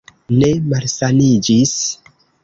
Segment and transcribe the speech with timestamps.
[0.37, 1.75] Ne malsaniĝis?